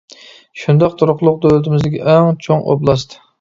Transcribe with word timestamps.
شۇنداق 0.61 0.95
تۇرۇقلۇق 1.01 1.37
دۆلىتىمىزدىكى 1.43 2.01
ئەڭ 2.15 2.31
چوڭ 2.47 2.65
ئوبلاست. 2.73 3.17